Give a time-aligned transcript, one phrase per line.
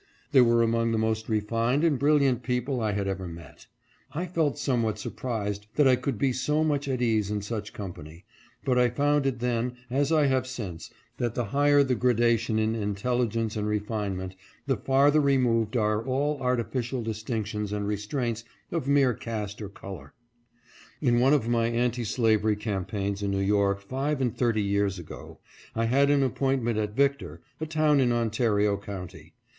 [0.31, 3.67] They were among the most refined and brilliant people I had ever met.
[4.13, 8.25] I felt somewhat surprised that I could be so much at ease in such company,
[8.65, 12.73] but I found it then, as I have since, that the higher the gradation in
[12.73, 13.53] in (551) 552 CIVILIZATION IN JANESVILLE.
[13.53, 14.35] telligence and refinement
[14.65, 20.15] the farther removed are all artificial distinctions and restraints of mere caste or color.
[20.99, 25.37] In one of my anti slavery campaigns in New York five and thirty years ago
[25.75, 29.35] I had an appointment at Victor, a town in Ontario county.